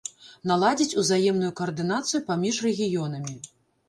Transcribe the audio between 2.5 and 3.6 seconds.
рэгіёнамі.